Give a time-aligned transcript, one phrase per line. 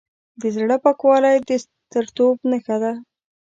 [0.41, 2.93] د زړه پاکوالی د سترتوب نښه ده.